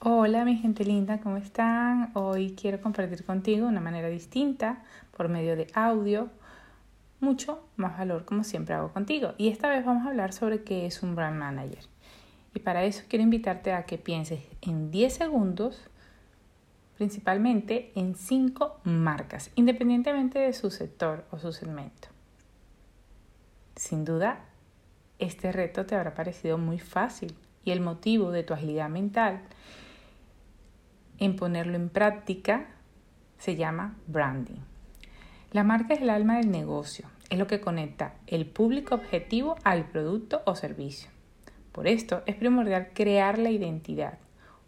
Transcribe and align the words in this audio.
Hola 0.00 0.44
mi 0.44 0.56
gente 0.56 0.84
linda, 0.84 1.18
¿cómo 1.18 1.38
están? 1.38 2.12
Hoy 2.14 2.54
quiero 2.54 2.80
compartir 2.80 3.24
contigo 3.24 3.66
una 3.66 3.80
manera 3.80 4.06
distinta 4.06 4.84
por 5.16 5.28
medio 5.28 5.56
de 5.56 5.66
audio, 5.74 6.28
mucho 7.18 7.66
más 7.74 7.98
valor 7.98 8.24
como 8.24 8.44
siempre 8.44 8.76
hago 8.76 8.92
contigo. 8.92 9.34
Y 9.38 9.48
esta 9.48 9.68
vez 9.68 9.84
vamos 9.84 10.06
a 10.06 10.10
hablar 10.10 10.32
sobre 10.32 10.62
qué 10.62 10.86
es 10.86 11.02
un 11.02 11.16
brand 11.16 11.36
manager. 11.36 11.80
Y 12.54 12.60
para 12.60 12.84
eso 12.84 13.02
quiero 13.08 13.24
invitarte 13.24 13.72
a 13.72 13.86
que 13.86 13.98
pienses 13.98 14.40
en 14.60 14.92
10 14.92 15.12
segundos 15.12 15.82
principalmente 16.96 17.90
en 17.96 18.14
5 18.14 18.82
marcas, 18.84 19.50
independientemente 19.56 20.38
de 20.38 20.52
su 20.52 20.70
sector 20.70 21.24
o 21.32 21.40
su 21.40 21.52
segmento. 21.52 22.06
Sin 23.74 24.04
duda, 24.04 24.44
este 25.18 25.50
reto 25.50 25.86
te 25.86 25.96
habrá 25.96 26.14
parecido 26.14 26.56
muy 26.56 26.78
fácil 26.78 27.34
y 27.64 27.72
el 27.72 27.80
motivo 27.80 28.30
de 28.30 28.44
tu 28.44 28.54
agilidad 28.54 28.88
mental 28.88 29.42
en 31.18 31.36
ponerlo 31.36 31.76
en 31.76 31.88
práctica 31.88 32.66
se 33.38 33.56
llama 33.56 33.96
branding. 34.06 34.60
La 35.52 35.64
marca 35.64 35.94
es 35.94 36.02
el 36.02 36.10
alma 36.10 36.36
del 36.36 36.50
negocio, 36.50 37.06
es 37.30 37.38
lo 37.38 37.46
que 37.46 37.60
conecta 37.60 38.14
el 38.26 38.46
público 38.46 38.94
objetivo 38.94 39.56
al 39.64 39.84
producto 39.86 40.42
o 40.44 40.54
servicio. 40.54 41.10
Por 41.72 41.86
esto 41.86 42.22
es 42.26 42.36
primordial 42.36 42.90
crear 42.92 43.38
la 43.38 43.50
identidad, 43.50 44.18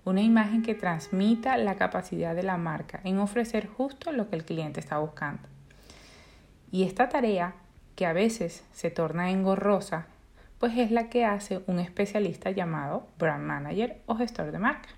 una 0.04 0.22
imagen 0.22 0.62
que 0.62 0.74
transmita 0.74 1.56
la 1.56 1.76
capacidad 1.76 2.34
de 2.34 2.42
la 2.42 2.56
marca 2.56 3.00
en 3.04 3.18
ofrecer 3.18 3.66
justo 3.66 4.12
lo 4.12 4.28
que 4.28 4.36
el 4.36 4.44
cliente 4.44 4.80
está 4.80 4.98
buscando. 4.98 5.42
Y 6.70 6.84
esta 6.84 7.08
tarea, 7.08 7.54
que 7.96 8.06
a 8.06 8.12
veces 8.12 8.64
se 8.72 8.90
torna 8.90 9.30
engorrosa, 9.30 10.06
pues 10.58 10.76
es 10.78 10.90
la 10.90 11.10
que 11.10 11.24
hace 11.24 11.62
un 11.66 11.78
especialista 11.78 12.50
llamado 12.50 13.08
brand 13.18 13.44
manager 13.44 14.00
o 14.06 14.14
gestor 14.14 14.52
de 14.52 14.58
marca. 14.58 14.88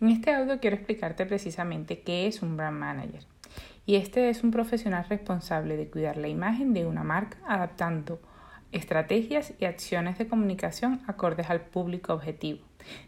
En 0.00 0.08
este 0.08 0.34
audio 0.34 0.58
quiero 0.58 0.76
explicarte 0.76 1.24
precisamente 1.24 2.00
qué 2.00 2.26
es 2.26 2.42
un 2.42 2.56
brand 2.56 2.78
manager. 2.78 3.24
Y 3.86 3.96
este 3.96 4.28
es 4.28 4.42
un 4.42 4.50
profesional 4.50 5.06
responsable 5.08 5.76
de 5.76 5.88
cuidar 5.88 6.16
la 6.16 6.28
imagen 6.28 6.72
de 6.72 6.86
una 6.86 7.04
marca 7.04 7.38
adaptando 7.46 8.20
estrategias 8.72 9.52
y 9.60 9.66
acciones 9.66 10.18
de 10.18 10.26
comunicación 10.26 11.00
acordes 11.06 11.48
al 11.48 11.60
público 11.60 12.12
objetivo. 12.12 12.60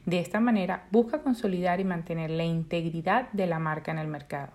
De 0.04 0.20
esta 0.20 0.38
manera 0.38 0.86
busca 0.92 1.22
consolidar 1.22 1.80
y 1.80 1.84
mantener 1.84 2.30
la 2.30 2.44
integridad 2.44 3.30
de 3.32 3.46
la 3.46 3.58
marca 3.58 3.90
en 3.90 3.98
el 3.98 4.06
mercado. 4.06 4.52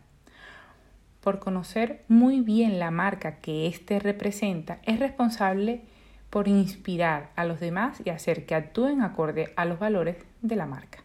Por 1.20 1.40
conocer 1.40 2.04
muy 2.08 2.40
bien 2.40 2.80
la 2.80 2.92
marca 2.92 3.40
que 3.40 3.68
éste 3.68 4.00
representa, 4.00 4.80
es 4.84 5.00
responsable 5.00 5.82
por 6.30 6.48
inspirar 6.48 7.32
a 7.36 7.44
los 7.44 7.59
demás 7.59 8.02
y 8.06 8.09
hacer 8.09 8.46
que 8.46 8.56
actúen 8.56 9.02
acorde 9.02 9.52
a 9.58 9.66
los 9.66 9.80
valores 9.80 10.16
de 10.42 10.56
la 10.56 10.66
marca. 10.66 11.00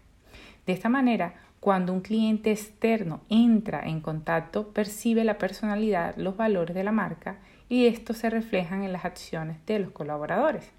De 0.67 0.73
esta 0.73 0.89
manera, 0.89 1.35
cuando 1.61 1.93
un 1.93 2.01
cliente 2.01 2.51
externo 2.51 3.23
entra 3.29 3.87
en 3.87 4.01
contacto, 4.01 4.73
percibe 4.73 5.25
la 5.25 5.39
personalidad, 5.39 6.17
los 6.17 6.37
valores 6.37 6.75
de 6.75 6.85
la 6.85 6.93
marca 6.93 7.39
y 7.69 7.87
estos 7.87 8.19
se 8.19 8.31
reflejan 8.31 8.83
en 8.83 8.93
las 8.93 9.05
acciones 9.05 9.65
de 9.67 9.79
los 9.79 9.91
colaboradores. 9.93 10.71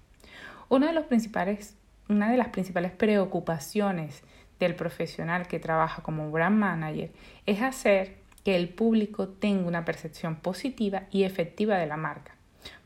Una 0.68 0.86
de, 0.86 0.92
las 0.92 1.04
principales 1.04 2.92
preocupaciones 2.96 4.22
del 4.60 4.74
profesional 4.74 5.46
que 5.46 5.58
trabaja 5.58 6.02
como 6.02 6.30
brand 6.30 6.58
manager 6.58 7.10
es 7.46 7.62
hacer 7.62 8.16
que 8.44 8.56
el 8.56 8.68
público 8.68 9.28
tenga 9.28 9.68
una 9.68 9.84
percepción 9.84 10.36
positiva 10.36 11.04
y 11.10 11.24
efectiva 11.24 11.76
de 11.76 11.86
la 11.86 11.96
marca, 11.96 12.34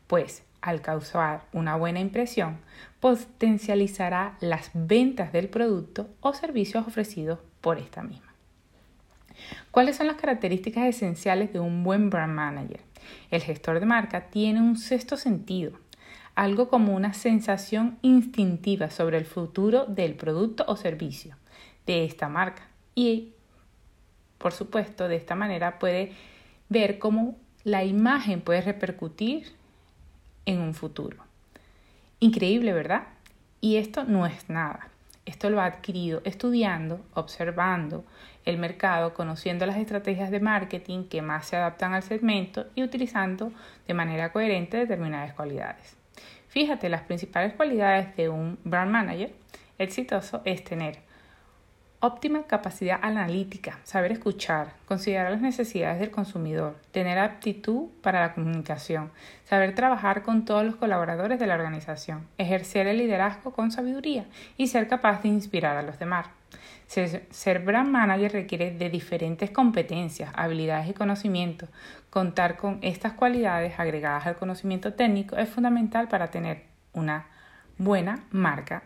pues 0.07 0.43
al 0.63 0.81
causar 0.81 1.43
una 1.51 1.75
buena 1.75 1.99
impresión, 1.99 2.57
potencializará 3.01 4.37
las 4.39 4.71
ventas 4.73 5.33
del 5.33 5.49
producto 5.49 6.09
o 6.21 6.33
servicios 6.33 6.87
ofrecidos 6.87 7.39
por 7.59 7.77
esta 7.77 8.01
misma. 8.01 8.33
¿Cuáles 9.71 9.97
son 9.97 10.07
las 10.07 10.15
características 10.15 10.85
esenciales 10.85 11.51
de 11.51 11.59
un 11.59 11.83
buen 11.83 12.09
brand 12.09 12.33
manager? 12.33 12.79
El 13.29 13.41
gestor 13.41 13.81
de 13.81 13.85
marca 13.85 14.29
tiene 14.29 14.61
un 14.61 14.77
sexto 14.77 15.17
sentido, 15.17 15.73
algo 16.33 16.69
como 16.69 16.95
una 16.95 17.13
sensación 17.13 17.97
instintiva 18.01 18.89
sobre 18.89 19.17
el 19.17 19.25
futuro 19.25 19.85
del 19.85 20.15
producto 20.15 20.63
o 20.69 20.77
servicio 20.77 21.35
de 21.85 22.05
esta 22.05 22.29
marca 22.29 22.69
y, 22.95 23.33
por 24.37 24.53
supuesto, 24.53 25.09
de 25.09 25.17
esta 25.17 25.35
manera 25.35 25.77
puede 25.77 26.13
ver 26.69 26.99
cómo 26.99 27.35
la 27.65 27.83
imagen 27.83 28.39
puede 28.39 28.61
repercutir 28.61 29.61
en 30.45 30.59
un 30.59 30.73
futuro. 30.73 31.17
Increíble, 32.19 32.73
¿verdad? 32.73 33.03
Y 33.61 33.77
esto 33.77 34.03
no 34.03 34.25
es 34.25 34.49
nada. 34.49 34.89
Esto 35.25 35.49
lo 35.49 35.61
ha 35.61 35.65
adquirido 35.65 36.21
estudiando, 36.25 36.99
observando 37.13 38.03
el 38.43 38.57
mercado, 38.57 39.13
conociendo 39.13 39.65
las 39.65 39.77
estrategias 39.77 40.31
de 40.31 40.41
marketing 40.41 41.05
que 41.05 41.21
más 41.21 41.47
se 41.47 41.55
adaptan 41.55 41.93
al 41.93 42.03
segmento 42.03 42.65
y 42.75 42.83
utilizando 42.83 43.53
de 43.87 43.93
manera 43.93 44.33
coherente 44.33 44.77
determinadas 44.77 45.33
cualidades. 45.33 45.95
Fíjate, 46.49 46.89
las 46.89 47.03
principales 47.03 47.53
cualidades 47.53 48.15
de 48.17 48.29
un 48.29 48.59
brand 48.63 48.91
manager 48.91 49.33
exitoso 49.77 50.41
es 50.43 50.63
tener 50.63 50.99
Óptima 52.05 52.43
capacidad 52.43 52.99
analítica, 53.01 53.79
saber 53.85 54.11
escuchar, 54.11 54.73
considerar 54.89 55.31
las 55.31 55.39
necesidades 55.39 56.01
del 56.01 56.11
consumidor, 56.11 56.75
tener 56.91 57.17
aptitud 57.17 57.87
para 58.01 58.19
la 58.19 58.33
comunicación, 58.33 59.09
saber 59.45 59.73
trabajar 59.73 60.21
con 60.21 60.43
todos 60.43 60.65
los 60.65 60.75
colaboradores 60.75 61.39
de 61.39 61.47
la 61.47 61.55
organización, 61.55 62.27
ejercer 62.37 62.87
el 62.87 62.97
liderazgo 62.97 63.53
con 63.53 63.71
sabiduría 63.71 64.25
y 64.57 64.67
ser 64.67 64.89
capaz 64.89 65.21
de 65.21 65.29
inspirar 65.29 65.77
a 65.77 65.81
los 65.81 65.97
demás. 65.97 66.27
Ser, 66.87 67.59
brand 67.59 67.89
manager 67.89 68.33
requiere 68.33 68.71
de 68.71 68.89
diferentes 68.89 69.51
competencias, 69.51 70.29
habilidades 70.35 70.89
y 70.89 70.93
conocimientos. 70.93 71.69
Contar 72.09 72.57
con 72.57 72.79
estas 72.81 73.13
cualidades 73.13 73.79
agregadas 73.79 74.27
al 74.27 74.35
conocimiento 74.35 74.91
técnico 74.91 75.37
es 75.37 75.47
fundamental 75.47 76.09
para 76.09 76.27
tener 76.27 76.63
una 76.91 77.27
buena 77.77 78.25
marca 78.29 78.83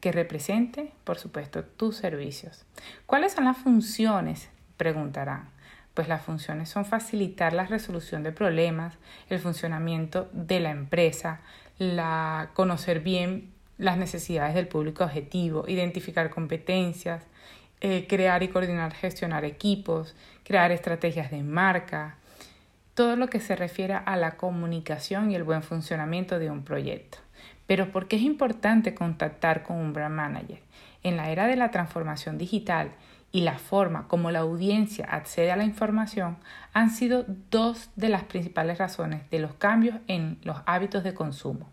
que 0.00 0.12
represente, 0.12 0.92
por 1.04 1.18
supuesto, 1.18 1.62
tus 1.64 1.96
servicios. 1.96 2.64
¿Cuáles 3.06 3.32
son 3.32 3.44
las 3.44 3.58
funciones? 3.58 4.48
Preguntarán. 4.76 5.50
Pues 5.94 6.08
las 6.08 6.22
funciones 6.22 6.68
son 6.68 6.84
facilitar 6.84 7.52
la 7.52 7.66
resolución 7.66 8.22
de 8.22 8.32
problemas, 8.32 8.96
el 9.28 9.40
funcionamiento 9.40 10.30
de 10.32 10.60
la 10.60 10.70
empresa, 10.70 11.40
la, 11.78 12.50
conocer 12.54 13.00
bien 13.00 13.52
las 13.76 13.98
necesidades 13.98 14.54
del 14.54 14.68
público 14.68 15.04
objetivo, 15.04 15.64
identificar 15.66 16.30
competencias, 16.30 17.24
eh, 17.80 18.06
crear 18.08 18.42
y 18.42 18.48
coordinar, 18.48 18.92
gestionar 18.92 19.44
equipos, 19.44 20.14
crear 20.44 20.70
estrategias 20.70 21.30
de 21.30 21.42
marca, 21.42 22.16
todo 22.94 23.16
lo 23.16 23.28
que 23.28 23.40
se 23.40 23.56
refiere 23.56 23.94
a 23.94 24.16
la 24.16 24.32
comunicación 24.32 25.30
y 25.30 25.34
el 25.34 25.44
buen 25.44 25.62
funcionamiento 25.62 26.38
de 26.38 26.50
un 26.50 26.62
proyecto. 26.62 27.18
Pero 27.70 27.92
¿por 27.92 28.08
qué 28.08 28.16
es 28.16 28.22
importante 28.22 28.94
contactar 28.94 29.62
con 29.62 29.76
un 29.76 29.92
brand 29.92 30.16
manager? 30.16 30.60
En 31.04 31.16
la 31.16 31.30
era 31.30 31.46
de 31.46 31.54
la 31.54 31.70
transformación 31.70 32.36
digital 32.36 32.90
y 33.30 33.42
la 33.42 33.60
forma 33.60 34.08
como 34.08 34.32
la 34.32 34.40
audiencia 34.40 35.04
accede 35.04 35.52
a 35.52 35.56
la 35.56 35.62
información 35.62 36.38
han 36.72 36.90
sido 36.90 37.24
dos 37.52 37.90
de 37.94 38.08
las 38.08 38.24
principales 38.24 38.78
razones 38.78 39.22
de 39.30 39.38
los 39.38 39.54
cambios 39.54 39.94
en 40.08 40.38
los 40.42 40.56
hábitos 40.66 41.04
de 41.04 41.14
consumo. 41.14 41.68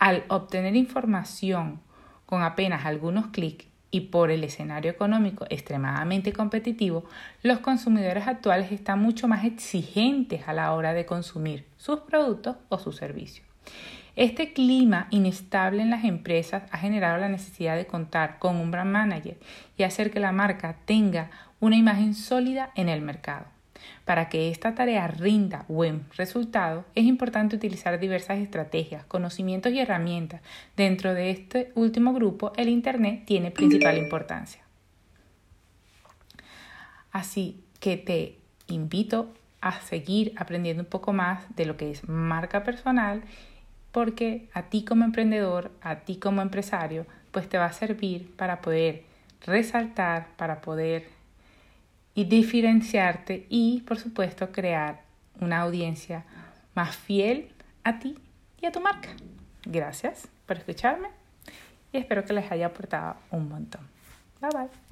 Al 0.00 0.24
obtener 0.26 0.74
información 0.74 1.80
con 2.26 2.42
apenas 2.42 2.84
algunos 2.84 3.28
clics 3.28 3.68
y 3.92 4.00
por 4.00 4.32
el 4.32 4.42
escenario 4.42 4.90
económico 4.90 5.46
extremadamente 5.48 6.32
competitivo, 6.32 7.04
los 7.44 7.60
consumidores 7.60 8.26
actuales 8.26 8.72
están 8.72 9.00
mucho 9.00 9.28
más 9.28 9.44
exigentes 9.44 10.48
a 10.48 10.52
la 10.54 10.72
hora 10.72 10.92
de 10.92 11.06
consumir 11.06 11.68
sus 11.76 12.00
productos 12.00 12.56
o 12.68 12.80
sus 12.80 12.96
servicios. 12.96 13.46
Este 14.20 14.52
clima 14.52 15.06
inestable 15.08 15.80
en 15.80 15.88
las 15.88 16.04
empresas 16.04 16.64
ha 16.70 16.76
generado 16.76 17.16
la 17.16 17.30
necesidad 17.30 17.74
de 17.74 17.86
contar 17.86 18.38
con 18.38 18.56
un 18.56 18.70
brand 18.70 18.92
manager 18.92 19.38
y 19.78 19.84
hacer 19.84 20.10
que 20.10 20.20
la 20.20 20.30
marca 20.30 20.76
tenga 20.84 21.30
una 21.58 21.76
imagen 21.76 22.12
sólida 22.12 22.70
en 22.74 22.90
el 22.90 23.00
mercado. 23.00 23.46
Para 24.04 24.28
que 24.28 24.50
esta 24.50 24.74
tarea 24.74 25.06
rinda 25.06 25.64
buen 25.68 26.04
resultado, 26.18 26.84
es 26.94 27.04
importante 27.04 27.56
utilizar 27.56 27.98
diversas 27.98 28.40
estrategias, 28.40 29.06
conocimientos 29.06 29.72
y 29.72 29.80
herramientas. 29.80 30.42
Dentro 30.76 31.14
de 31.14 31.30
este 31.30 31.72
último 31.74 32.12
grupo, 32.12 32.52
el 32.58 32.68
Internet 32.68 33.22
tiene 33.24 33.50
principal 33.50 33.96
importancia. 33.96 34.60
Así 37.10 37.64
que 37.80 37.96
te 37.96 38.36
invito 38.66 39.32
a 39.62 39.80
seguir 39.80 40.34
aprendiendo 40.36 40.82
un 40.82 40.90
poco 40.90 41.14
más 41.14 41.42
de 41.56 41.64
lo 41.64 41.78
que 41.78 41.90
es 41.90 42.06
marca 42.06 42.64
personal 42.64 43.22
porque 43.92 44.48
a 44.54 44.64
ti 44.64 44.84
como 44.84 45.04
emprendedor, 45.04 45.70
a 45.82 46.00
ti 46.00 46.16
como 46.16 46.42
empresario, 46.42 47.06
pues 47.30 47.48
te 47.48 47.58
va 47.58 47.66
a 47.66 47.72
servir 47.72 48.34
para 48.36 48.60
poder 48.60 49.04
resaltar, 49.44 50.28
para 50.36 50.60
poder 50.60 51.08
diferenciarte 52.14 53.46
y 53.48 53.82
por 53.86 53.98
supuesto 53.98 54.52
crear 54.52 55.02
una 55.40 55.60
audiencia 55.60 56.24
más 56.74 56.96
fiel 56.96 57.50
a 57.84 57.98
ti 57.98 58.18
y 58.60 58.66
a 58.66 58.72
tu 58.72 58.80
marca. 58.80 59.08
Gracias 59.64 60.28
por 60.46 60.58
escucharme 60.58 61.08
y 61.92 61.98
espero 61.98 62.24
que 62.24 62.32
les 62.32 62.50
haya 62.50 62.66
aportado 62.66 63.16
un 63.30 63.48
montón. 63.48 63.82
Bye 64.40 64.50
bye. 64.50 64.89